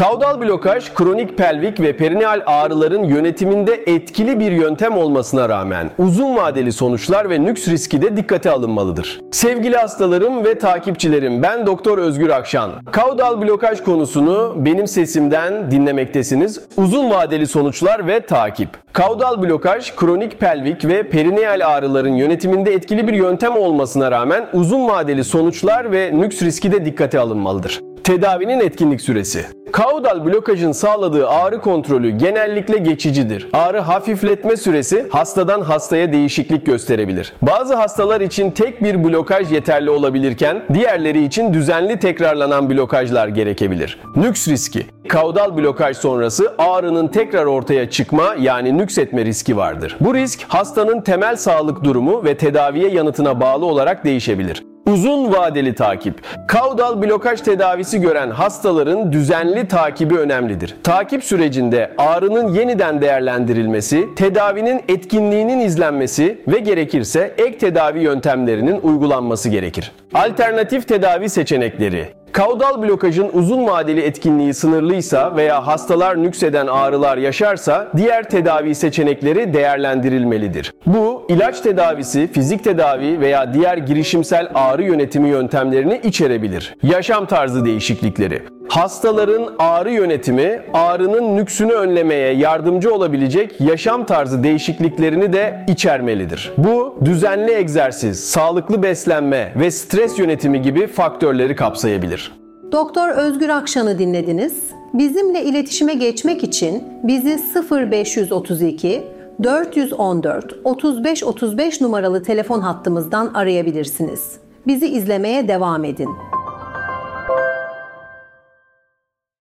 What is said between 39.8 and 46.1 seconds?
olabilirken diğerleri için düzenli tekrarlanan blokajlar gerekebilir. Nüks riski. Kaudal blokaj